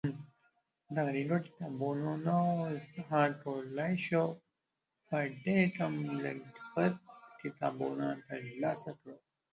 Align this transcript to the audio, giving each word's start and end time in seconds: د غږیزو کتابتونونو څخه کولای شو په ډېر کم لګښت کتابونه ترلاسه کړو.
د 0.93 0.95
غږیزو 1.05 1.37
کتابتونونو 1.45 2.37
څخه 2.93 3.19
کولای 3.43 3.93
شو 4.07 4.23
په 5.07 5.17
ډېر 5.45 5.65
کم 5.77 5.93
لګښت 6.23 6.97
کتابونه 7.41 8.07
ترلاسه 8.27 8.91
کړو. 8.99 9.15